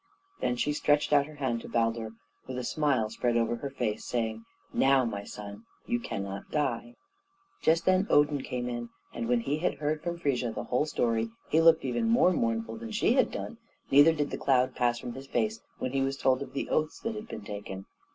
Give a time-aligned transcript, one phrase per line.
[0.39, 2.13] Then she stretched out her hand to Baldur,
[2.47, 6.95] while a smile spread over her face, saying, "Now, my son, you cannot die."
[7.61, 11.29] Just then Odin came in, and when he had heard from Frigga the whole story,
[11.49, 13.59] he looked even more mournful than she had done;
[13.91, 16.99] neither did the cloud pass from his face when he was told of the oaths
[17.01, 17.85] that had been taken.